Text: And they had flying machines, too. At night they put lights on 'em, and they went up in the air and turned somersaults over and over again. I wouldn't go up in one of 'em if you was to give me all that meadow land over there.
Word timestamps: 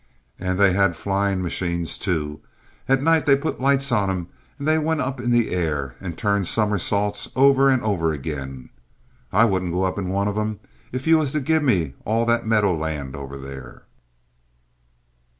And 0.39 0.57
they 0.57 0.73
had 0.73 0.95
flying 0.95 1.43
machines, 1.43 1.95
too. 1.95 2.39
At 2.89 3.03
night 3.03 3.27
they 3.27 3.35
put 3.37 3.61
lights 3.61 3.91
on 3.91 4.09
'em, 4.09 4.29
and 4.57 4.67
they 4.67 4.79
went 4.79 4.99
up 4.99 5.19
in 5.19 5.29
the 5.29 5.51
air 5.51 5.93
and 6.01 6.17
turned 6.17 6.47
somersaults 6.47 7.29
over 7.35 7.69
and 7.69 7.83
over 7.83 8.11
again. 8.11 8.69
I 9.31 9.45
wouldn't 9.45 9.73
go 9.73 9.83
up 9.83 9.99
in 9.99 10.09
one 10.09 10.27
of 10.27 10.39
'em 10.39 10.59
if 10.91 11.05
you 11.05 11.19
was 11.19 11.33
to 11.33 11.39
give 11.39 11.61
me 11.61 11.93
all 12.03 12.25
that 12.25 12.47
meadow 12.47 12.75
land 12.75 13.15
over 13.15 13.37
there. 13.37 13.83